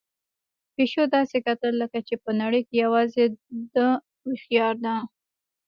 [0.75, 3.25] پيشو داسې کتل لکه چې په نړۍ کې یوازې
[3.73, 3.87] ده
[4.25, 4.95] هوښیار ده.